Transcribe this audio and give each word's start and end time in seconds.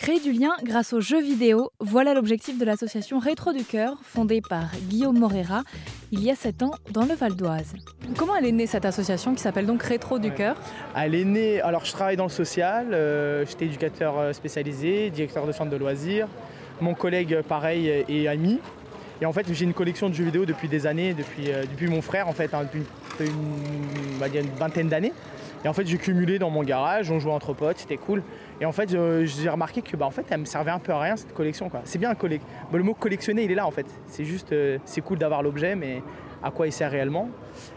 Créer 0.00 0.18
du 0.18 0.32
lien 0.32 0.52
grâce 0.64 0.94
aux 0.94 1.02
jeux 1.02 1.20
vidéo, 1.20 1.72
voilà 1.78 2.14
l'objectif 2.14 2.58
de 2.58 2.64
l'association 2.64 3.18
Rétro 3.18 3.52
du 3.52 3.64
Cœur, 3.64 3.98
fondée 4.02 4.40
par 4.40 4.70
Guillaume 4.88 5.18
Morera 5.18 5.62
il 6.10 6.24
y 6.24 6.30
a 6.30 6.34
7 6.34 6.62
ans 6.62 6.70
dans 6.90 7.04
le 7.04 7.12
Val 7.12 7.36
d'Oise. 7.36 7.74
Comment 8.16 8.34
elle 8.34 8.46
est 8.46 8.52
née 8.52 8.66
cette 8.66 8.86
association 8.86 9.34
qui 9.34 9.42
s'appelle 9.42 9.66
donc 9.66 9.82
Rétro 9.82 10.18
du 10.18 10.32
Cœur? 10.32 10.56
Elle 10.96 11.14
est 11.14 11.26
née, 11.26 11.60
alors 11.60 11.84
je 11.84 11.92
travaille 11.92 12.16
dans 12.16 12.24
le 12.24 12.30
social, 12.30 12.94
euh, 12.94 13.44
j'étais 13.44 13.66
éducateur 13.66 14.18
euh, 14.18 14.32
spécialisé, 14.32 15.10
directeur 15.10 15.46
de 15.46 15.52
centre 15.52 15.70
de 15.70 15.76
loisirs. 15.76 16.28
Mon 16.80 16.94
collègue, 16.94 17.42
pareil, 17.46 17.86
est 17.86 18.26
ami. 18.26 18.58
Et 19.20 19.26
en 19.26 19.34
fait, 19.34 19.52
j'ai 19.52 19.66
une 19.66 19.74
collection 19.74 20.08
de 20.08 20.14
jeux 20.14 20.24
vidéo 20.24 20.46
depuis 20.46 20.68
des 20.68 20.86
années, 20.86 21.12
depuis, 21.12 21.52
euh, 21.52 21.64
depuis 21.70 21.88
mon 21.88 22.00
frère, 22.00 22.26
en 22.26 22.32
fait, 22.32 22.54
hein, 22.54 22.62
depuis 22.62 22.86
une 23.20 24.48
vingtaine 24.58 24.88
d'années. 24.88 25.12
Et 25.64 25.68
en 25.68 25.72
fait, 25.72 25.86
j'ai 25.86 25.98
cumulé 25.98 26.38
dans 26.38 26.48
mon 26.48 26.62
garage, 26.62 27.10
on 27.10 27.18
jouait 27.18 27.32
entre 27.32 27.52
potes, 27.52 27.78
c'était 27.78 27.98
cool. 27.98 28.22
Et 28.60 28.64
en 28.64 28.72
fait, 28.72 28.96
j'ai 29.24 29.48
remarqué 29.48 29.82
que 29.82 29.96
bah, 29.96 30.06
en 30.06 30.10
fait, 30.10 30.24
elle 30.30 30.40
me 30.40 30.44
servait 30.46 30.70
un 30.70 30.78
peu 30.78 30.92
à 30.92 31.00
rien 31.00 31.16
cette 31.16 31.34
collection. 31.34 31.70
C'est 31.84 31.98
bien 31.98 32.14
collect... 32.14 32.44
Bah, 32.72 32.78
le 32.78 32.84
mot 32.84 32.94
collectionner, 32.94 33.44
il 33.44 33.52
est 33.52 33.56
là 33.56 33.66
en 33.66 33.70
fait. 33.70 33.86
C'est 34.06 34.24
juste, 34.24 34.52
euh, 34.52 34.78
c'est 34.84 35.02
cool 35.02 35.18
d'avoir 35.18 35.42
l'objet, 35.42 35.76
mais 35.76 36.02
à 36.42 36.50
quoi 36.50 36.66
il 36.66 36.72
sert 36.72 36.90
réellement? 36.90 37.28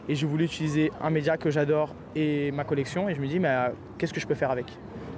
Et 0.08 0.16
je 0.16 0.26
voulais 0.26 0.46
utiliser 0.46 0.92
un 1.02 1.10
média 1.10 1.36
que 1.36 1.50
j'adore 1.50 1.94
et 2.16 2.52
ma 2.52 2.64
collection. 2.64 3.10
Et 3.10 3.16
je 3.16 3.22
me 3.22 3.28
dis, 3.28 3.40
mais 3.40 3.50
euh, 3.50 3.70
qu'est-ce 3.98 4.14
que 4.14 4.22
je 4.22 4.28
peux 4.28 4.36
faire 4.36 4.52
avec? 4.52 4.68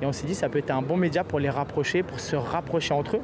Et 0.01 0.05
on 0.05 0.11
s'est 0.11 0.25
dit, 0.25 0.35
ça 0.35 0.49
peut 0.49 0.59
être 0.59 0.71
un 0.71 0.81
bon 0.81 0.97
média 0.97 1.23
pour 1.23 1.39
les 1.39 1.49
rapprocher, 1.49 2.01
pour 2.01 2.19
se 2.19 2.35
rapprocher 2.35 2.93
entre 2.93 3.17
eux. 3.17 3.21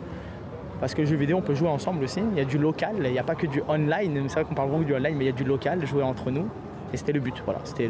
Parce 0.79 0.93
que 0.93 1.01
le 1.01 1.07
jeu 1.07 1.15
vidéo, 1.15 1.37
on 1.37 1.41
peut 1.41 1.55
jouer 1.55 1.70
ensemble 1.70 2.03
aussi. 2.03 2.21
Il 2.31 2.37
y 2.37 2.41
a 2.41 2.45
du 2.45 2.57
local, 2.57 2.95
il 3.03 3.12
n'y 3.12 3.20
a 3.20 3.23
pas 3.23 3.35
que 3.35 3.48
du 3.48 3.62
online. 3.67 4.23
C'est 4.27 4.35
vrai 4.35 4.45
qu'on 4.45 4.55
parle 4.55 4.70
beaucoup 4.70 4.84
du 4.84 4.95
online, 4.95 5.15
mais 5.15 5.26
il 5.26 5.27
y 5.27 5.31
a 5.31 5.35
du 5.35 5.43
local, 5.43 5.85
jouer 5.85 6.03
entre 6.03 6.31
nous. 6.31 6.48
Et 6.93 6.97
c'était 6.97 7.13
le 7.13 7.19
but, 7.19 7.35
voilà, 7.45 7.59
c'était 7.63 7.89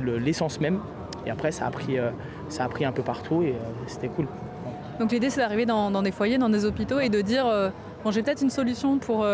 l'essence 0.00 0.60
même. 0.60 0.80
Et 1.26 1.30
après, 1.30 1.50
ça 1.50 1.66
a 1.66 1.70
pris, 1.70 1.98
euh, 1.98 2.10
ça 2.48 2.64
a 2.64 2.68
pris 2.68 2.84
un 2.84 2.92
peu 2.92 3.02
partout 3.02 3.42
et 3.42 3.50
euh, 3.50 3.54
c'était 3.86 4.08
cool. 4.08 4.26
Donc 5.00 5.12
l'idée, 5.12 5.28
c'est 5.28 5.40
d'arriver 5.40 5.66
dans, 5.66 6.02
des 6.02 6.12
foyers, 6.12 6.38
dans 6.38 6.48
des 6.48 6.64
hôpitaux 6.64 7.00
et 7.00 7.08
de 7.08 7.20
dire 7.20 7.46
euh, 7.46 7.68
bon, 8.02 8.10
j'ai 8.10 8.22
peut-être 8.22 8.42
une 8.42 8.50
solution 8.50 8.98
pour 8.98 9.26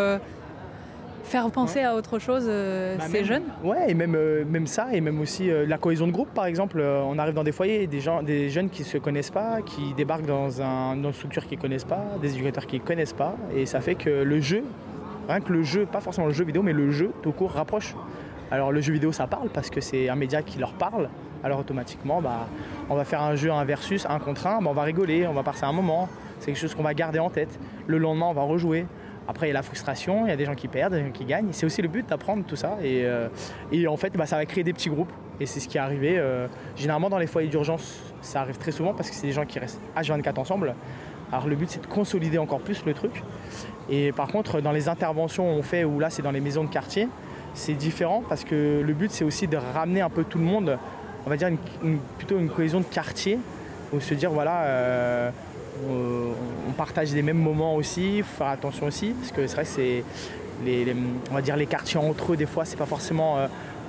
faire 1.24 1.48
penser 1.52 1.82
à 1.82 1.94
autre 1.94 2.18
chose 2.18 2.46
bah, 2.46 3.04
ces 3.08 3.24
jeunes 3.24 3.44
Ouais, 3.62 3.88
et 3.88 3.94
même, 3.94 4.16
même 4.44 4.66
ça, 4.66 4.88
et 4.92 5.00
même 5.00 5.20
aussi 5.20 5.50
la 5.68 5.78
cohésion 5.78 6.08
de 6.08 6.12
groupe, 6.12 6.30
par 6.34 6.46
exemple. 6.46 6.80
on 6.80 7.16
arrive 7.16 7.34
dans 7.34 7.44
des 7.44 7.52
foyers, 7.52 7.86
des, 7.86 8.00
gens, 8.00 8.24
des 8.24 8.48
jeunes 8.48 8.70
qui 8.70 8.82
ne 8.82 8.86
se 8.86 8.98
connaissent 8.98 9.30
pas, 9.30 9.62
qui 9.62 9.94
débarquent 9.94 10.26
dans, 10.26 10.60
un, 10.60 10.94
une 10.96 11.12
structure 11.12 11.46
qu'ils 11.46 11.58
ne 11.58 11.62
connaissent 11.62 11.84
pas, 11.84 12.04
des 12.20 12.32
éducateurs 12.34 12.66
qui 12.66 12.80
ne 12.80 12.84
connaissent 12.84 13.12
pas, 13.12 13.36
et 13.54 13.66
ça 13.66 13.80
fait 13.80 13.94
que 13.94 14.10
le 14.10 14.40
jeu, 14.40 14.64
rien 15.28 15.40
que 15.40 15.52
le 15.52 15.62
jeu, 15.62 15.86
pas 15.86 16.00
forcément 16.00 16.26
le 16.26 16.32
jeu 16.32 16.44
vidéo, 16.44 16.62
mais 16.62 16.72
le 16.72 16.90
jeu 16.90 17.12
tout 17.22 17.30
court 17.30 17.52
rapproche. 17.52 17.94
Alors 18.52 18.70
le 18.70 18.82
jeu 18.82 18.92
vidéo 18.92 19.12
ça 19.12 19.26
parle 19.26 19.48
parce 19.48 19.70
que 19.70 19.80
c'est 19.80 20.10
un 20.10 20.14
média 20.14 20.42
qui 20.42 20.58
leur 20.58 20.74
parle. 20.74 21.08
Alors 21.42 21.60
automatiquement, 21.60 22.20
bah, 22.20 22.46
on 22.90 22.94
va 22.94 23.04
faire 23.06 23.22
un 23.22 23.34
jeu, 23.34 23.50
un 23.50 23.64
versus, 23.64 24.04
un 24.04 24.18
contre 24.18 24.46
un, 24.46 24.60
bah, 24.60 24.68
on 24.68 24.74
va 24.74 24.82
rigoler, 24.82 25.26
on 25.26 25.32
va 25.32 25.42
passer 25.42 25.64
un 25.64 25.72
moment. 25.72 26.06
C'est 26.38 26.52
quelque 26.52 26.60
chose 26.60 26.74
qu'on 26.74 26.82
va 26.82 26.92
garder 26.92 27.18
en 27.18 27.30
tête. 27.30 27.58
Le 27.86 27.96
lendemain, 27.96 28.26
on 28.26 28.34
va 28.34 28.42
rejouer. 28.42 28.84
Après, 29.26 29.46
il 29.46 29.50
y 29.50 29.52
a 29.52 29.54
la 29.54 29.62
frustration, 29.62 30.26
il 30.26 30.28
y 30.28 30.32
a 30.32 30.36
des 30.36 30.44
gens 30.44 30.54
qui 30.54 30.68
perdent, 30.68 30.92
des 30.92 31.02
gens 31.02 31.12
qui 31.12 31.24
gagnent. 31.24 31.48
C'est 31.52 31.64
aussi 31.64 31.80
le 31.80 31.88
but 31.88 32.06
d'apprendre 32.06 32.44
tout 32.44 32.56
ça. 32.56 32.76
Et, 32.82 33.06
euh, 33.06 33.28
en 33.88 33.96
fait, 33.96 34.12
bah, 34.18 34.26
ça 34.26 34.36
va 34.36 34.44
créer 34.44 34.64
des 34.64 34.74
petits 34.74 34.90
groupes. 34.90 35.12
Et 35.40 35.46
c'est 35.46 35.58
ce 35.58 35.66
qui 35.66 35.78
est 35.78 35.80
arrivé. 35.80 36.18
Euh, 36.18 36.46
généralement, 36.76 37.08
dans 37.08 37.18
les 37.18 37.28
foyers 37.28 37.48
d'urgence, 37.48 38.02
ça 38.20 38.42
arrive 38.42 38.58
très 38.58 38.72
souvent 38.72 38.92
parce 38.92 39.08
que 39.08 39.16
c'est 39.16 39.28
des 39.28 39.32
gens 39.32 39.46
qui 39.46 39.60
restent 39.60 39.80
H24 39.96 40.38
ensemble. 40.38 40.74
Alors 41.32 41.48
le 41.48 41.56
but, 41.56 41.70
c'est 41.70 41.80
de 41.80 41.86
consolider 41.86 42.36
encore 42.36 42.60
plus 42.60 42.84
le 42.84 42.92
truc. 42.92 43.22
Et 43.88 44.12
par 44.12 44.28
contre, 44.28 44.60
dans 44.60 44.72
les 44.72 44.90
interventions 44.90 45.46
on 45.46 45.62
fait, 45.62 45.84
où 45.84 45.98
là, 45.98 46.10
c'est 46.10 46.20
dans 46.20 46.30
les 46.30 46.40
maisons 46.40 46.64
de 46.64 46.68
quartier, 46.68 47.08
c'est 47.54 47.74
différent 47.74 48.22
parce 48.28 48.44
que 48.44 48.82
le 48.84 48.92
but 48.92 49.10
c'est 49.10 49.24
aussi 49.24 49.46
de 49.46 49.56
ramener 49.56 50.00
un 50.00 50.10
peu 50.10 50.24
tout 50.24 50.38
le 50.38 50.44
monde, 50.44 50.78
on 51.26 51.30
va 51.30 51.36
dire 51.36 51.50
plutôt 52.18 52.38
une 52.38 52.48
cohésion 52.48 52.80
de 52.80 52.84
quartier, 52.84 53.38
où 53.92 54.00
se 54.00 54.14
dire 54.14 54.30
voilà, 54.30 54.62
euh, 54.64 55.30
on 56.68 56.72
partage 56.72 57.12
les 57.12 57.22
mêmes 57.22 57.38
moments 57.38 57.76
aussi, 57.76 58.22
faire 58.22 58.48
attention 58.48 58.86
aussi, 58.86 59.10
parce 59.10 59.32
que 59.32 59.46
c'est 59.46 59.54
vrai 59.54 59.64
que 59.64 60.64
les, 60.64 60.96
dire 61.42 61.56
les 61.56 61.66
quartiers 61.66 61.98
entre 61.98 62.32
eux 62.32 62.36
des 62.36 62.46
fois 62.46 62.64
c'est 62.64 62.76
pas 62.76 62.86
forcément 62.86 63.38
euh, 63.38 63.46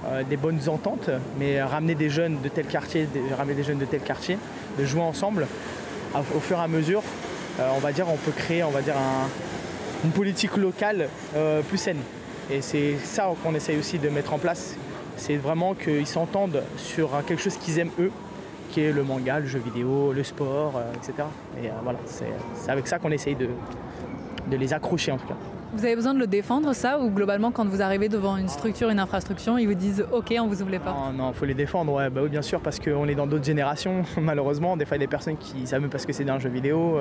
euh, 0.07 0.23
des 0.23 0.37
bonnes 0.37 0.59
ententes, 0.67 1.09
mais 1.39 1.61
ramener 1.61 1.95
des 1.95 2.09
jeunes 2.09 2.41
de 2.41 2.49
tel 2.49 2.65
quartier, 2.65 3.07
ramener 3.37 3.55
des 3.55 3.63
jeunes 3.63 3.77
de 3.77 3.85
tel 3.85 4.01
quartier, 4.01 4.37
de 4.77 4.85
jouer 4.85 5.01
ensemble, 5.01 5.47
au 6.15 6.39
fur 6.39 6.57
et 6.57 6.61
à 6.61 6.67
mesure, 6.67 7.01
on 7.59 8.17
peut 8.17 8.31
créer 8.35 8.63
une 10.03 10.11
politique 10.11 10.57
locale 10.57 11.07
plus 11.69 11.77
saine. 11.77 11.97
Et 12.51 12.61
c'est 12.61 12.95
ça 12.97 13.31
qu'on 13.43 13.55
essaye 13.55 13.77
aussi 13.77 13.99
de 13.99 14.09
mettre 14.09 14.33
en 14.33 14.37
place. 14.37 14.75
C'est 15.15 15.37
vraiment 15.37 15.73
qu'ils 15.73 16.07
s'entendent 16.07 16.63
sur 16.77 17.09
quelque 17.25 17.41
chose 17.41 17.57
qu'ils 17.57 17.79
aiment 17.79 17.91
eux, 17.99 18.11
qui 18.71 18.81
est 18.81 18.91
le 18.91 19.03
manga, 19.03 19.39
le 19.39 19.45
jeu 19.45 19.59
vidéo, 19.59 20.13
le 20.13 20.23
sport, 20.23 20.73
euh, 20.77 20.93
etc. 20.95 21.27
Et 21.61 21.67
euh, 21.67 21.71
voilà, 21.83 21.99
c'est 22.05 22.71
avec 22.71 22.87
ça 22.87 22.99
qu'on 22.99 23.11
essaye 23.11 23.35
de, 23.35 23.47
de 24.49 24.57
les 24.57 24.73
accrocher 24.73 25.11
en 25.11 25.17
tout 25.17 25.27
cas. 25.27 25.35
Vous 25.75 25.85
avez 25.85 25.95
besoin 25.95 26.13
de 26.13 26.19
le 26.19 26.27
défendre, 26.27 26.73
ça, 26.73 26.99
ou 26.99 27.09
globalement, 27.09 27.49
quand 27.49 27.65
vous 27.65 27.81
arrivez 27.81 28.07
devant 28.07 28.37
une 28.37 28.47
structure, 28.47 28.89
une 28.89 28.99
infrastructure, 28.99 29.57
ils 29.57 29.65
vous 29.65 29.73
disent 29.73 30.05
OK, 30.11 30.31
on 30.39 30.45
vous 30.45 30.61
ouvre 30.61 30.69
les 30.69 30.77
portes 30.77 31.15
Non, 31.15 31.31
il 31.31 31.33
faut 31.33 31.45
les 31.45 31.55
défendre, 31.55 31.93
ouais, 31.93 32.11
bah 32.11 32.21
oui, 32.23 32.29
bien 32.29 32.43
sûr, 32.43 32.59
parce 32.59 32.79
qu'on 32.79 33.07
est 33.07 33.15
dans 33.15 33.25
d'autres 33.25 33.43
générations, 33.43 34.03
malheureusement. 34.21 34.77
Des 34.77 34.85
fois, 34.85 34.97
il 34.97 34.99
y 34.99 35.03
a 35.03 35.07
des 35.07 35.09
personnes 35.09 35.37
qui 35.37 35.65
savent 35.65 35.81
même 35.81 35.89
pas 35.89 35.97
ce 35.97 36.05
que 36.05 36.13
c'est 36.13 36.25
d'un 36.25 36.37
jeu 36.37 36.49
vidéo. 36.49 36.99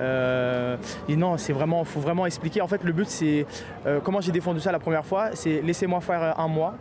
Euh, 0.00 0.64
euh, 0.64 0.76
et 1.08 1.16
non, 1.16 1.36
c'est 1.36 1.52
vraiment, 1.52 1.84
faut 1.84 2.00
vraiment 2.00 2.26
expliquer. 2.26 2.60
En 2.60 2.68
fait, 2.68 2.82
le 2.84 2.92
but, 2.92 3.08
c'est 3.08 3.46
euh, 3.86 4.00
comment 4.02 4.20
j'ai 4.20 4.32
défendu 4.32 4.60
ça 4.60 4.72
la 4.72 4.78
première 4.78 5.04
fois, 5.04 5.30
c'est 5.34 5.60
laissez-moi 5.62 6.00
faire 6.00 6.38
un 6.38 6.48
mois. 6.48 6.74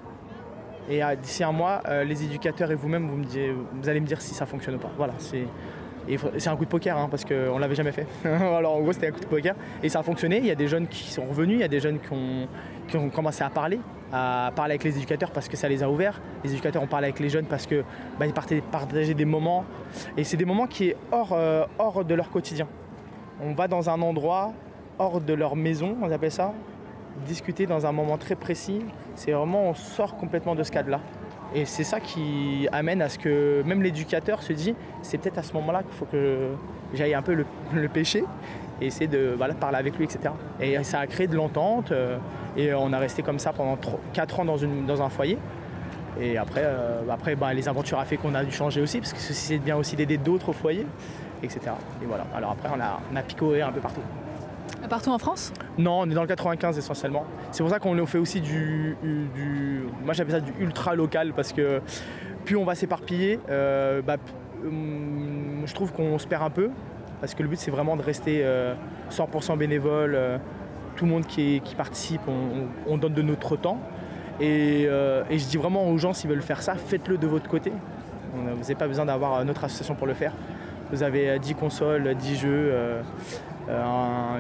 Et 0.89 1.01
d'ici 1.21 1.45
un 1.45 1.53
mois, 1.53 1.81
les 2.05 2.25
éducateurs 2.25 2.69
et 2.69 2.75
vous-même, 2.75 3.07
vous, 3.07 3.21
vous 3.73 3.89
allez 3.89 4.01
me 4.01 4.05
dire 4.05 4.21
si 4.21 4.33
ça 4.33 4.45
fonctionne 4.45 4.75
ou 4.75 4.79
pas. 4.79 4.91
Voilà, 4.97 5.13
c'est 5.17 6.49
un 6.49 6.55
coup 6.57 6.65
de 6.65 6.69
poker 6.69 6.97
hein, 6.97 7.07
parce 7.09 7.23
qu'on 7.23 7.55
ne 7.55 7.59
l'avait 7.59 7.73
jamais 7.73 7.93
fait. 7.93 8.05
Alors 8.25 8.75
en 8.75 8.81
gros 8.81 8.91
c'était 8.91 9.07
un 9.07 9.11
coup 9.11 9.21
de 9.21 9.25
poker 9.25 9.55
et 9.81 9.87
ça 9.87 9.99
a 9.99 10.03
fonctionné. 10.03 10.39
Il 10.39 10.45
y 10.45 10.51
a 10.51 10.55
des 10.55 10.67
jeunes 10.67 10.87
qui 10.87 11.09
sont 11.09 11.23
revenus, 11.23 11.55
il 11.55 11.61
y 11.61 11.63
a 11.63 11.69
des 11.69 11.79
jeunes 11.79 11.99
qui 11.99 12.97
ont, 12.97 13.09
commencé 13.11 13.45
à 13.45 13.49
parler, 13.49 13.79
à 14.11 14.51
parler 14.53 14.73
avec 14.73 14.83
les 14.83 14.97
éducateurs 14.97 15.31
parce 15.31 15.47
que 15.47 15.55
ça 15.55 15.69
les 15.69 15.83
a 15.83 15.89
ouverts. 15.89 16.19
Les 16.43 16.51
éducateurs 16.51 16.83
ont 16.83 16.87
parlé 16.87 17.05
avec 17.05 17.21
les 17.21 17.29
jeunes 17.29 17.45
parce 17.45 17.65
que 17.65 17.85
bah, 18.19 18.25
partageaient 18.69 19.13
des 19.13 19.23
moments 19.23 19.63
et 20.17 20.25
c'est 20.25 20.35
des 20.35 20.43
moments 20.43 20.67
qui 20.67 20.89
sont 20.89 20.95
hors, 21.13 21.31
euh, 21.31 21.63
hors 21.79 22.03
de 22.03 22.13
leur 22.13 22.29
quotidien. 22.29 22.67
On 23.41 23.53
va 23.53 23.67
dans 23.67 23.89
un 23.89 24.01
endroit 24.01 24.53
hors 24.99 25.21
de 25.21 25.33
leur 25.33 25.55
maison, 25.55 25.97
on 26.01 26.11
appelle 26.11 26.31
ça, 26.31 26.53
discuter 27.25 27.65
dans 27.65 27.85
un 27.85 27.91
moment 27.91 28.17
très 28.17 28.35
précis. 28.35 28.81
C'est 29.15 29.31
vraiment 29.31 29.69
on 29.69 29.73
sort 29.73 30.15
complètement 30.17 30.55
de 30.55 30.63
ce 30.63 30.71
cadre-là. 30.71 30.99
Et 31.55 31.65
c'est 31.65 31.83
ça 31.83 31.99
qui 31.99 32.67
amène 32.71 33.01
à 33.01 33.09
ce 33.09 33.19
que 33.19 33.61
même 33.65 33.83
l'éducateur 33.83 34.41
se 34.41 34.53
dit, 34.53 34.73
c'est 35.01 35.19
peut-être 35.19 35.37
à 35.37 35.43
ce 35.43 35.53
moment-là 35.53 35.83
qu'il 35.83 35.93
faut 35.93 36.05
que 36.05 36.49
j'aille 36.93 37.13
un 37.13 37.21
peu 37.21 37.33
le, 37.73 37.87
pêcher 37.93 38.23
et 38.81 38.87
essayer 38.87 39.07
de 39.07 39.37
parler 39.59 39.77
avec 39.77 39.97
lui, 39.97 40.05
etc. 40.05 40.33
Et 40.59 40.81
ça 40.83 40.99
a 40.99 41.07
créé 41.07 41.27
de 41.27 41.35
l'entente 41.35 41.91
euh, 41.91 42.17
et 42.57 42.73
on 42.73 42.91
a 42.91 42.97
resté 42.97 43.21
comme 43.21 43.37
ça 43.37 43.53
pendant 43.53 43.77
4 44.13 44.39
ans 44.39 44.45
dans, 44.45 45.01
un 45.01 45.09
foyer. 45.09 45.37
Et 46.19 46.37
après, 46.37 46.63
euh, 46.63 47.01
après 47.09 47.35
bah, 47.35 47.53
les 47.53 47.67
aventures 47.67 47.99
a 47.99 48.05
fait 48.05 48.17
qu'on 48.17 48.33
a 48.33 48.43
dû 48.43 48.51
changer 48.51 48.81
aussi, 48.81 48.99
parce 48.99 49.13
que 49.13 49.19
c'est 49.19 49.59
bien 49.59 49.75
aussi 49.75 49.95
d'aider 49.95 50.17
d'autres 50.17 50.53
foyers, 50.53 50.87
etc. 51.43 51.71
Et 52.01 52.05
voilà. 52.05 52.25
Alors 52.35 52.51
après, 52.51 52.69
on 52.75 52.79
a, 52.79 52.99
on 53.11 53.15
a 53.15 53.21
picoré 53.21 53.61
un 53.61 53.71
peu 53.71 53.79
partout. 53.79 54.01
Partout 54.89 55.11
en 55.11 55.17
France? 55.17 55.53
Non, 55.77 56.01
on 56.01 56.09
est 56.09 56.13
dans 56.13 56.21
le 56.21 56.27
95 56.27 56.77
essentiellement. 56.77 57.25
C'est 57.51 57.63
pour 57.63 57.69
ça 57.71 57.79
qu'on 57.79 58.05
fait 58.05 58.17
aussi 58.17 58.41
du, 58.41 58.97
moi 60.03 60.13
j'appelle 60.13 60.33
ça 60.33 60.39
du 60.41 60.53
ultra 60.59 60.95
local 60.95 61.33
parce 61.33 61.53
que 61.53 61.81
plus 62.45 62.57
on 62.57 62.65
va 62.65 62.75
s'éparpiller, 62.75 63.39
euh, 63.49 64.01
bah, 64.01 64.17
hum, 64.63 65.63
je 65.65 65.73
trouve 65.73 65.93
qu'on 65.93 66.19
se 66.19 66.27
perd 66.27 66.43
un 66.43 66.49
peu 66.49 66.69
parce 67.21 67.33
que 67.33 67.43
le 67.43 67.49
but 67.49 67.57
c'est 67.57 67.71
vraiment 67.71 67.95
de 67.95 68.01
rester 68.01 68.45
100% 69.09 69.53
euh, 69.53 69.55
bénévole. 69.55 70.15
Euh, 70.15 70.37
tout 70.95 71.05
le 71.05 71.11
monde 71.11 71.25
qui, 71.25 71.59
participe, 71.75 72.21
on, 72.87 72.97
donne 72.97 73.15
de 73.15 73.23
notre 73.23 73.55
temps. 73.55 73.79
Et, 74.39 74.83
et, 74.83 75.39
je 75.39 75.47
dis 75.47 75.57
vraiment 75.57 75.89
aux 75.89 75.97
gens, 75.97 76.13
s'ils 76.13 76.29
veulent 76.29 76.43
faire 76.43 76.61
ça, 76.61 76.75
faites-le 76.75 77.17
de 77.17 77.25
votre 77.25 77.49
côté. 77.49 77.71
Vous 78.35 78.43
n'avez 78.43 78.75
pas 78.75 78.87
besoin 78.87 79.03
d'avoir 79.03 79.43
notre 79.43 79.63
association 79.63 79.95
pour 79.95 80.05
le 80.05 80.13
faire. 80.13 80.33
Vous 80.91 81.03
avez 81.03 81.39
10 81.39 81.55
consoles, 81.55 82.15
10 82.15 82.35
jeux, 82.37 82.71
euh, 83.69 84.39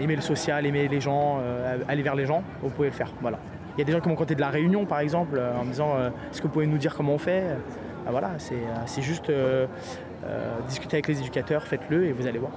aimer 0.00 0.16
le 0.16 0.22
social, 0.22 0.64
aimer 0.66 0.88
les 0.88 1.00
gens, 1.00 1.38
euh, 1.40 1.78
aller 1.88 2.02
vers 2.02 2.14
les 2.14 2.26
gens, 2.26 2.42
vous 2.62 2.70
pouvez 2.70 2.88
le 2.88 2.94
faire. 2.94 3.12
Voilà. 3.20 3.38
Il 3.76 3.80
y 3.80 3.82
a 3.82 3.84
des 3.84 3.92
gens 3.92 4.00
qui 4.00 4.08
m'ont 4.08 4.16
compté 4.16 4.34
de 4.34 4.40
la 4.40 4.50
réunion 4.50 4.84
par 4.84 5.00
exemple 5.00 5.36
euh, 5.38 5.56
en 5.58 5.64
me 5.64 5.70
disant 5.70 5.96
est-ce 6.30 6.40
que 6.40 6.46
vous 6.46 6.52
pouvez 6.52 6.66
nous 6.66 6.78
dire 6.78 6.94
comment 6.94 7.14
on 7.14 7.18
fait? 7.18 7.44
Ah, 8.06 8.10
Voilà, 8.10 8.30
c'est 8.38 9.02
juste 9.02 9.30
discuter 10.66 10.96
avec 10.96 11.08
les 11.08 11.20
éducateurs, 11.20 11.64
faites-le 11.64 12.06
et 12.06 12.12
vous 12.12 12.26
allez 12.26 12.38
voir. 12.38 12.52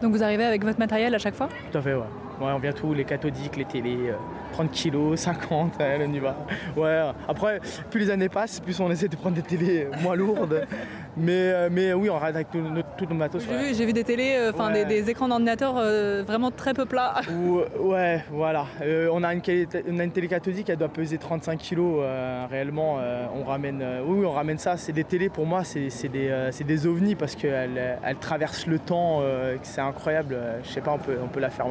Donc 0.00 0.12
vous 0.12 0.22
arrivez 0.22 0.44
avec 0.44 0.64
votre 0.64 0.78
matériel 0.78 1.14
à 1.14 1.18
chaque 1.18 1.34
fois? 1.34 1.48
Tout 1.70 1.78
à 1.78 1.80
fait, 1.80 1.94
ouais. 1.94 2.02
on 2.40 2.58
vient 2.58 2.72
tout, 2.72 2.92
les 2.92 3.04
cathodiques, 3.04 3.56
les 3.56 3.64
télés, 3.64 4.12
30 4.52 4.70
kilos, 4.70 5.18
50, 5.20 5.72
on 5.80 6.12
y 6.12 6.18
va. 6.18 6.36
Ouais, 6.76 7.02
après, 7.28 7.60
plus 7.90 8.00
les 8.00 8.10
années 8.10 8.28
passent, 8.28 8.60
plus 8.60 8.78
on 8.80 8.90
essaie 8.90 9.08
de 9.08 9.16
prendre 9.16 9.34
des 9.36 9.42
télés 9.42 9.88
moins 10.02 10.14
lourdes. 10.14 10.66
Mais, 11.16 11.32
euh, 11.32 11.68
mais 11.70 11.92
oui, 11.92 12.08
on 12.08 12.16
rade 12.18 12.36
avec 12.36 12.50
tout, 12.50 12.58
notre, 12.60 12.88
tout 12.96 13.04
nos 13.06 13.14
matos. 13.14 13.42
J'ai 13.46 13.54
ouais. 13.54 13.68
vu, 13.68 13.74
j'ai 13.74 13.84
vu 13.84 13.92
des 13.92 14.04
télés, 14.04 14.34
euh, 14.36 14.50
enfin 14.54 14.72
Ouais. 14.72 14.84
des, 14.86 15.02
des 15.02 15.10
écrans 15.10 15.28
d'ordinateur 15.28 15.74
euh, 15.76 16.22
vraiment 16.26 16.50
très 16.50 16.72
peu 16.72 16.86
plats. 16.86 17.20
Ou- 17.30 17.60
ouais, 17.90 18.24
voilà. 18.30 18.64
Euh, 18.80 19.10
on, 19.12 19.22
a 19.22 19.34
une, 19.34 19.42
on 19.90 19.98
a 19.98 20.04
une 20.04 20.10
télé 20.12 20.28
cathodique, 20.28 20.70
elle 20.70 20.78
doit 20.78 20.88
peser 20.88 21.18
35 21.18 21.58
kilos 21.58 21.96
euh, 22.00 22.46
réellement. 22.50 22.98
on 23.34 23.44
ramène, 23.44 23.84
oui, 24.06 24.24
on 24.24 24.30
ramène 24.32 24.58
ça. 24.58 24.76
C'est 24.78 24.92
des 24.92 25.04
télés 25.04 25.28
pour 25.28 25.44
moi, 25.46 25.64
c'est 25.64 25.90
c'est 25.90 26.08
des, 26.08 26.48
c'est 26.50 26.64
des 26.64 26.86
ovnis 26.86 27.14
parce 27.14 27.34
qu'elles 27.34 27.98
elles 28.02 28.16
traversent 28.16 28.66
le 28.66 28.78
temps. 28.78 29.20
c'est 29.62 29.80
incroyable. 29.80 30.36
Je 30.64 30.68
sais 30.70 30.80
pas, 30.80 30.92
on 30.92 30.98
peut, 30.98 31.16
on 31.22 31.28
peut 31.28 31.40
la 31.40 31.50
faire 31.50 31.66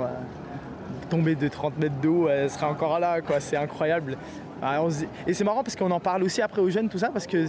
tomber 1.11 1.35
de 1.35 1.47
30 1.49 1.77
mètres 1.77 1.99
d'eau, 2.01 2.29
elle 2.29 2.49
serait 2.49 2.65
encore 2.65 2.97
là, 2.99 3.21
quoi. 3.21 3.39
C'est 3.41 3.57
incroyable. 3.57 4.17
Ah, 4.63 4.79
Et 5.27 5.33
c'est 5.33 5.43
marrant 5.43 5.63
parce 5.63 5.75
qu'on 5.75 5.91
en 5.91 5.99
parle 5.99 6.23
aussi 6.23 6.41
après 6.41 6.61
aux 6.61 6.69
jeunes, 6.69 6.87
tout 6.87 6.99
ça, 6.99 7.09
parce 7.09 7.27
que 7.27 7.47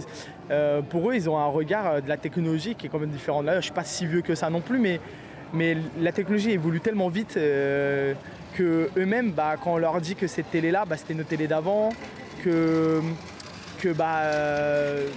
euh, 0.51 0.81
pour 0.81 1.09
eux, 1.09 1.15
ils 1.15 1.29
ont 1.29 1.37
un 1.37 1.47
regard 1.47 1.87
euh, 1.87 2.01
de 2.01 2.09
la 2.09 2.17
technologie 2.17 2.75
qui 2.75 2.87
est 2.87 2.89
quand 2.89 2.99
même 2.99 3.09
différent. 3.11 3.41
Là, 3.41 3.55
je 3.57 3.65
suis 3.65 3.71
pas 3.71 3.83
si 3.85 4.05
vieux 4.05 4.21
que 4.21 4.35
ça 4.35 4.49
non 4.49 4.61
plus, 4.61 4.79
mais, 4.79 4.99
mais 5.53 5.77
la 6.01 6.11
technologie 6.11 6.51
évolue 6.51 6.81
tellement 6.81 7.07
vite 7.07 7.35
euh, 7.37 8.13
que 8.55 8.89
eux-mêmes, 8.97 9.31
bah, 9.31 9.55
quand 9.63 9.73
on 9.73 9.77
leur 9.77 10.01
dit 10.01 10.15
que 10.15 10.27
cette 10.27 10.51
télé-là, 10.51 10.85
bah, 10.85 10.97
c'était 10.97 11.13
nos 11.13 11.23
télés 11.23 11.47
d'avant, 11.47 11.89
que, 12.43 12.99
que 13.79 13.89
bah, 13.93 14.17
euh, 14.23 15.07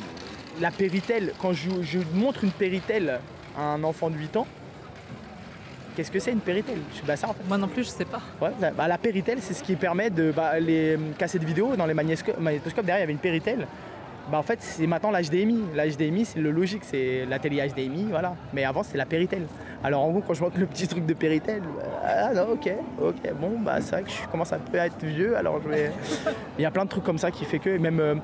la 0.60 0.70
Péritel, 0.70 1.32
quand 1.40 1.52
je, 1.52 1.70
je 1.82 1.98
montre 2.14 2.44
une 2.44 2.52
Péritel 2.52 3.20
à 3.58 3.62
un 3.62 3.82
enfant 3.82 4.10
de 4.10 4.16
8 4.16 4.36
ans, 4.36 4.46
qu'est-ce 5.96 6.10
que 6.10 6.18
c'est 6.20 6.30
une 6.32 6.40
Péritel 6.40 6.76
Je 6.94 7.00
dis, 7.00 7.06
bah, 7.06 7.16
ça 7.16 7.28
en 7.28 7.32
fait. 7.32 7.42
Moi 7.48 7.58
non 7.58 7.66
plus, 7.68 7.82
je 7.84 7.88
sais 7.88 8.04
pas. 8.04 8.20
Ouais, 8.40 8.52
bah, 8.60 8.68
bah, 8.76 8.86
la 8.86 8.98
Péritel, 8.98 9.38
c'est 9.40 9.54
ce 9.54 9.62
qui 9.62 9.74
permet 9.74 10.10
de. 10.10 10.30
Bah, 10.30 10.60
les 10.60 10.94
euh, 10.94 10.98
cassettes 11.18 11.42
vidéo, 11.42 11.74
dans 11.76 11.86
les 11.86 11.94
magnétoscopes, 11.94 12.36
derrière, 12.84 12.98
il 12.98 13.00
y 13.00 13.02
avait 13.04 13.12
une 13.12 13.18
Péritel. 13.18 13.66
Bah, 14.30 14.38
en 14.38 14.42
fait, 14.42 14.58
c'est 14.60 14.86
maintenant 14.86 15.10
l'HDMI. 15.10 15.64
L'HDMI, 15.74 16.24
c'est 16.24 16.40
le 16.40 16.50
logique, 16.50 16.82
c'est 16.84 17.24
la 17.28 17.38
télé 17.38 17.66
HDMI, 17.68 18.06
voilà. 18.10 18.34
Mais 18.52 18.64
avant, 18.64 18.82
c'est 18.82 18.98
la 18.98 19.06
Péritel. 19.06 19.42
Alors, 19.84 20.02
en 20.02 20.10
gros, 20.10 20.20
quand 20.26 20.34
je 20.34 20.42
montre 20.42 20.58
le 20.58 20.66
petit 20.66 20.86
truc 20.88 21.06
de 21.06 21.14
Péritel, 21.14 21.60
bah, 21.60 21.82
ah 22.04 22.34
non, 22.34 22.52
ok, 22.52 22.70
ok, 23.00 23.32
bon, 23.40 23.58
bah, 23.60 23.80
c'est 23.80 23.92
vrai 23.92 24.02
que 24.02 24.10
je 24.10 24.26
commence 24.30 24.52
un 24.52 24.58
peu 24.58 24.78
à 24.80 24.86
être 24.86 25.04
vieux, 25.04 25.36
alors 25.36 25.60
je 25.62 25.68
vais. 25.68 25.92
Il 26.58 26.62
y 26.62 26.66
a 26.66 26.70
plein 26.70 26.84
de 26.84 26.90
trucs 26.90 27.04
comme 27.04 27.18
ça 27.18 27.30
qui 27.30 27.44
fait 27.44 27.58
que, 27.58 27.70
et 27.70 27.78
même. 27.78 28.00
euh, 28.00 28.14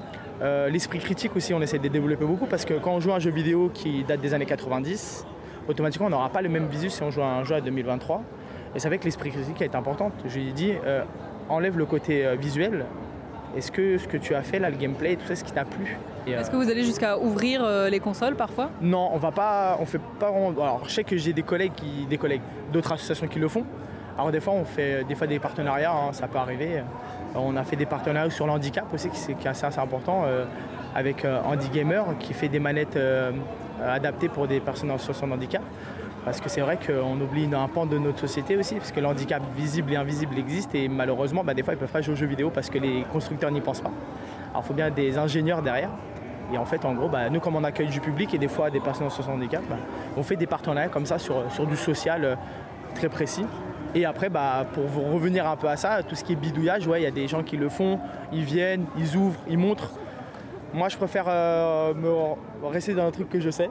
euh, 0.40 0.68
L'esprit 0.70 0.98
critique 0.98 1.36
aussi, 1.36 1.54
on 1.54 1.60
essaie 1.62 1.78
de 1.78 1.86
développer 1.86 2.24
beaucoup 2.24 2.46
parce 2.46 2.64
que 2.64 2.74
quand 2.74 2.90
on 2.92 2.98
joue 3.00 3.12
à 3.12 3.16
un 3.16 3.18
jeu 3.20 3.30
vidéo 3.30 3.70
qui 3.72 4.02
date 4.02 4.20
des 4.20 4.34
années 4.34 4.46
90, 4.46 5.24
automatiquement 5.68 6.06
on 6.06 6.10
n'aura 6.10 6.28
pas 6.28 6.42
le 6.42 6.48
même 6.48 6.66
visu 6.66 6.90
si 6.90 7.02
on 7.02 7.10
joue 7.10 7.22
à 7.22 7.26
un 7.26 7.44
jeu 7.44 7.56
à 7.56 7.60
2023. 7.60 8.22
Et 8.74 8.78
c'est 8.78 8.88
vrai 8.88 8.98
que 8.98 9.04
l'esprit 9.04 9.30
critique 9.30 9.60
est 9.60 9.74
important. 9.74 10.10
Je 10.26 10.38
lui 10.38 10.48
ai 10.48 10.52
dit, 10.52 10.72
euh, 10.86 11.02
enlève 11.48 11.76
le 11.76 11.84
côté 11.84 12.24
euh, 12.24 12.36
visuel. 12.36 12.86
Est-ce 13.56 13.70
que 13.70 13.98
ce 13.98 14.08
que 14.08 14.16
tu 14.16 14.34
as 14.34 14.42
fait 14.42 14.58
là, 14.58 14.70
le 14.70 14.76
gameplay, 14.76 15.16
tout 15.16 15.26
ça, 15.26 15.36
ce 15.36 15.44
qui 15.44 15.52
t'a 15.52 15.66
plu? 15.66 15.98
Euh, 16.26 16.40
Est-ce 16.40 16.50
que 16.50 16.56
vous 16.56 16.70
allez 16.70 16.84
jusqu'à 16.84 17.18
ouvrir 17.18 17.66
les 17.90 18.00
consoles 18.00 18.34
parfois? 18.34 18.70
Non, 18.80 19.10
on 19.12 19.18
va 19.18 19.30
pas, 19.30 19.76
on 19.78 19.84
fait 19.84 20.00
pas 20.18 20.30
vraiment. 20.30 20.50
Alors, 20.50 20.82
je 20.86 20.90
sais 20.90 21.04
que 21.04 21.16
j'ai 21.18 21.34
des 21.34 21.42
collègues 21.42 21.74
qui, 21.74 22.06
des 22.06 22.16
collègues 22.16 22.40
d'autres 22.72 22.92
associations 22.92 23.26
qui 23.26 23.38
le 23.38 23.48
font. 23.48 23.64
Alors 24.18 24.30
des 24.30 24.40
fois, 24.40 24.52
on 24.54 24.64
fait 24.64 25.04
des 25.04 25.14
fois 25.14 25.26
des 25.26 25.38
partenariats, 25.38 25.92
hein, 25.92 26.12
ça 26.12 26.28
peut 26.28 26.38
arriver. 26.38 26.82
On 27.34 27.56
a 27.56 27.64
fait 27.64 27.76
des 27.76 27.86
partenariats 27.86 28.30
sur 28.30 28.46
le 28.46 28.52
handicap 28.52 28.84
aussi, 28.92 29.08
qui, 29.08 29.30
est 29.30 29.46
assez, 29.46 29.64
assez 29.64 29.78
important, 29.78 30.24
euh, 30.26 30.44
avec 30.94 31.24
euh, 31.24 31.40
Handy 31.44 31.68
Gamer, 31.70 32.04
qui 32.18 32.34
fait 32.34 32.48
des 32.48 32.58
manettes 32.58 32.96
euh, 32.96 33.32
adaptées 33.80 34.28
pour 34.28 34.46
des 34.46 34.60
personnes 34.60 34.90
en 34.90 34.98
situation 34.98 35.26
de 35.26 35.32
handicap. 35.32 35.62
Parce 36.24 36.40
que 36.40 36.48
c'est 36.48 36.60
vrai 36.60 36.78
qu'on 36.78 37.20
oublie 37.20 37.48
un 37.52 37.66
pan 37.66 37.84
de 37.84 37.98
notre 37.98 38.20
société 38.20 38.56
aussi, 38.56 38.76
parce 38.76 38.92
que 38.92 39.00
le 39.00 39.06
handicap 39.06 39.42
visible 39.56 39.92
et 39.92 39.96
invisible 39.96 40.38
existe, 40.38 40.72
et 40.74 40.88
malheureusement, 40.88 41.42
bah, 41.42 41.52
des 41.52 41.64
fois, 41.64 41.74
ils 41.74 41.78
peuvent 41.78 41.90
pas 41.90 42.00
jouer 42.00 42.14
aux 42.14 42.16
jeux 42.16 42.26
vidéo 42.26 42.50
parce 42.50 42.70
que 42.70 42.78
les 42.78 43.04
constructeurs 43.12 43.50
n'y 43.50 43.60
pensent 43.60 43.80
pas. 43.80 43.90
Alors, 44.50 44.62
il 44.64 44.68
faut 44.68 44.74
bien 44.74 44.90
des 44.90 45.18
ingénieurs 45.18 45.62
derrière. 45.62 45.90
Et 46.52 46.58
en 46.58 46.64
fait, 46.64 46.84
en 46.84 46.94
gros, 46.94 47.08
bah, 47.08 47.28
nous, 47.28 47.40
comme 47.40 47.56
on 47.56 47.64
accueille 47.64 47.88
du 47.88 48.00
public 48.00 48.32
et 48.34 48.38
des 48.38 48.48
fois 48.48 48.70
des 48.70 48.78
personnes 48.78 49.06
en 49.06 49.10
situation 49.10 49.32
de 49.32 49.38
handicap, 49.38 49.62
bah, 49.68 49.76
on 50.16 50.22
fait 50.22 50.36
des 50.36 50.46
partenariats 50.46 50.90
comme 50.90 51.06
ça 51.06 51.18
sur, 51.18 51.44
du 51.66 51.76
social 51.76 52.24
euh, 52.24 52.34
très 52.94 53.08
précis. 53.08 53.44
Et 53.94 54.04
après, 54.04 54.28
bah, 54.28 54.64
pour 54.72 54.84
revenir 55.12 55.48
un 55.48 55.56
peu 55.56 55.68
à 55.68 55.76
ça, 55.76 56.02
tout 56.02 56.14
ce 56.14 56.22
qui 56.22 56.34
est 56.34 56.36
bidouillage, 56.36 56.88
il 56.94 57.02
y 57.02 57.06
a 57.06 57.10
des 57.10 57.26
gens 57.26 57.42
qui 57.42 57.56
le 57.56 57.68
font, 57.68 57.98
ils 58.32 58.44
viennent, 58.44 58.84
ils 58.96 59.16
ouvrent, 59.16 59.40
ils 59.48 59.58
montrent. 59.58 59.90
Moi, 60.74 60.88
je 60.88 60.96
préfère 60.96 61.26
euh, 61.28 61.92
me 61.94 62.66
rester 62.66 62.94
dans 62.94 63.06
un 63.06 63.10
truc 63.10 63.28
que 63.28 63.40
je 63.40 63.50
sais. 63.50 63.68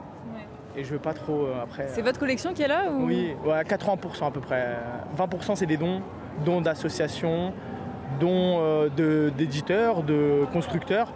Et 0.76 0.84
je 0.84 0.92
veux 0.92 0.98
pas 0.98 1.12
trop 1.12 1.46
euh, 1.46 1.62
après. 1.62 1.88
C'est 1.88 2.02
votre 2.02 2.18
collection 2.18 2.54
qui 2.54 2.62
est 2.62 2.68
là 2.68 2.90
ou... 2.90 3.06
Oui, 3.06 3.34
ouais, 3.44 3.62
80% 3.62 4.26
à 4.26 4.30
peu 4.30 4.40
près. 4.40 4.76
20% 5.18 5.56
c'est 5.56 5.66
des 5.66 5.76
dons, 5.76 6.00
dons 6.46 6.62
d'associations, 6.62 7.52
dons 8.18 8.58
euh, 8.60 9.30
d'éditeurs, 9.30 10.02
de, 10.02 10.46
constructeurs. 10.52 11.12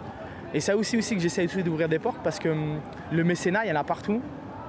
Et 0.53 0.59
ça 0.59 0.77
aussi, 0.77 0.97
aussi 0.97 1.15
que 1.15 1.21
j'essaie 1.21 1.47
d'ouvrir 1.63 1.89
des 1.89 1.99
portes 1.99 2.19
parce 2.23 2.37
que 2.37 2.49
hum, 2.49 2.79
le 3.11 3.23
mécénat, 3.23 3.65
il 3.65 3.69
y 3.69 3.71
en 3.71 3.79
a 3.79 3.83
partout. 3.83 4.21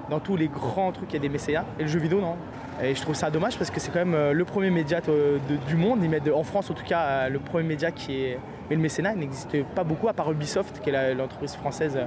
Dans 0.08 0.20
tous 0.20 0.36
les 0.36 0.48
grands 0.48 0.90
trucs, 0.90 1.10
il 1.12 1.16
y 1.16 1.18
a 1.18 1.22
des 1.22 1.28
mécénats. 1.28 1.66
Et 1.78 1.82
le 1.82 1.88
jeu 1.88 1.98
vidéo, 1.98 2.20
non. 2.20 2.36
Et 2.80 2.94
je 2.94 3.02
trouve 3.02 3.16
ça 3.16 3.30
dommage 3.30 3.58
parce 3.58 3.70
que 3.70 3.80
c'est 3.80 3.90
quand 3.90 3.98
même 3.98 4.14
euh, 4.14 4.32
le 4.32 4.44
premier 4.44 4.70
média 4.70 5.00
euh, 5.08 5.38
du 5.66 5.76
monde, 5.76 5.98
en 6.32 6.42
France 6.44 6.70
en 6.70 6.74
tout 6.74 6.84
cas, 6.84 7.00
euh, 7.00 7.28
le 7.28 7.40
premier 7.40 7.64
média 7.64 7.90
qui 7.90 8.22
est. 8.22 8.38
Mais 8.70 8.76
le 8.76 8.82
mécénat, 8.82 9.14
n'existe 9.14 9.64
pas 9.74 9.82
beaucoup 9.82 10.08
à 10.08 10.12
part 10.12 10.30
Ubisoft, 10.30 10.80
qui 10.80 10.90
est 10.90 11.14
l'entreprise 11.14 11.54
française 11.54 11.98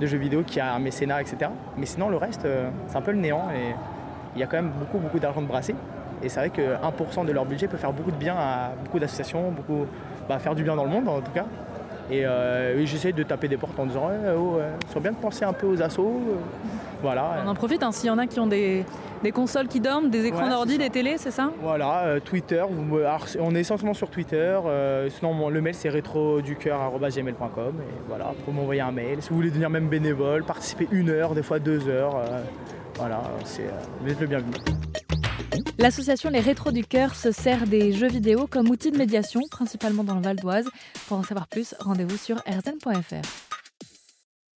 de 0.00 0.06
jeux 0.06 0.18
vidéo 0.18 0.42
qui 0.42 0.60
a 0.60 0.74
un 0.74 0.78
mécénat, 0.78 1.22
etc. 1.22 1.50
Mais 1.78 1.86
sinon, 1.86 2.10
le 2.10 2.18
reste, 2.18 2.46
c'est 2.88 2.96
un 2.96 3.00
peu 3.00 3.12
le 3.12 3.16
néant. 3.16 3.48
Et 3.56 3.74
il 4.34 4.40
y 4.40 4.42
a 4.42 4.46
quand 4.46 4.58
même 4.58 4.72
beaucoup, 4.78 4.98
beaucoup 4.98 5.18
d'argent 5.18 5.40
de 5.40 5.46
brasser. 5.46 5.74
Et 6.22 6.28
c'est 6.28 6.40
vrai 6.40 6.50
que 6.50 6.60
1% 6.60 7.24
de 7.24 7.32
leur 7.32 7.46
budget 7.46 7.68
peut 7.68 7.78
faire 7.78 7.94
beaucoup 7.94 8.10
de 8.10 8.16
bien 8.16 8.34
à 8.36 8.72
beaucoup 8.84 8.98
d'associations, 8.98 9.50
beaucoup, 9.50 9.86
bah, 10.28 10.38
faire 10.38 10.54
du 10.54 10.62
bien 10.62 10.76
dans 10.76 10.84
le 10.84 10.90
monde 10.90 11.08
en 11.08 11.22
tout 11.22 11.32
cas. 11.32 11.46
Et, 12.10 12.26
euh, 12.26 12.84
j'essaie 12.84 13.12
de 13.12 13.22
taper 13.22 13.48
des 13.48 13.56
portes 13.56 13.78
en 13.78 13.86
disant 13.86 14.08
ouais, 14.08 14.14
oh, 14.36 14.56
euh, 14.58 15.00
bien 15.00 15.12
de 15.12 15.16
penser 15.16 15.44
un 15.44 15.52
peu 15.52 15.66
aux 15.66 15.80
assos. 15.82 16.02
euh, 16.28 16.34
voilà. 17.02 17.42
On 17.44 17.48
en 17.48 17.54
profite, 17.54 17.82
hein, 17.82 17.92
s'il 17.92 18.08
y 18.08 18.10
en 18.10 18.18
a 18.18 18.26
qui 18.26 18.40
ont 18.40 18.46
des, 18.46 18.84
des 19.22 19.32
consoles 19.32 19.68
qui 19.68 19.80
dorment, 19.80 20.10
des 20.10 20.26
écrans 20.26 20.44
Ouais, 20.44 20.50
d'ordi, 20.50 20.76
des 20.78 20.90
télés, 20.90 21.16
c'est 21.18 21.30
ça? 21.30 21.50
Voilà, 21.62 22.04
euh, 22.04 22.20
Twitter, 22.20 22.62
vous 22.68 22.82
me- 22.82 23.06
alors, 23.06 23.26
c'est- 23.28 23.38
on 23.40 23.54
est 23.54 23.60
essentiellement 23.60 23.94
sur 23.94 24.08
Twitter, 24.10 24.58
euh, 24.66 25.08
sinon 25.10 25.32
mon- 25.34 25.48
le 25.50 25.60
mail 25.60 25.74
c'est 25.74 25.88
rétroducœur.gmail.com 25.90 27.74
et 27.80 27.94
voilà, 28.08 28.32
pour 28.44 28.52
m'envoyer 28.54 28.80
un 28.82 28.92
mail. 28.92 29.18
Si 29.22 29.30
vous 29.30 29.36
voulez 29.36 29.48
devenir 29.50 29.70
même 29.70 29.88
bénévole, 29.88 30.44
participer 30.44 30.88
une 30.92 31.10
heure, 31.10 31.34
des 31.34 31.42
fois 31.42 31.58
deux 31.58 31.88
heures, 31.88 32.16
euh, 32.16 32.40
voilà, 32.96 33.22
c'est, 33.44 33.62
euh, 33.62 33.70
vous 34.02 34.10
êtes 34.12 34.20
le 34.20 34.26
bienvenu. 34.26 34.50
L'association 35.78 36.30
Les 36.30 36.40
Rétros 36.40 36.70
du 36.70 36.84
Cœur 36.84 37.14
se 37.14 37.32
sert 37.32 37.66
des 37.66 37.92
jeux 37.92 38.08
vidéo 38.08 38.46
comme 38.46 38.68
outil 38.70 38.92
de 38.92 38.96
médiation, 38.96 39.40
principalement 39.50 40.04
dans 40.04 40.14
le 40.14 40.22
Val 40.22 40.36
d'Oise. 40.36 40.68
Pour 41.08 41.18
en 41.18 41.22
savoir 41.24 41.48
plus, 41.48 41.74
rendez-vous 41.80 42.16
sur 42.16 42.36
rzn.fr. 42.46 43.43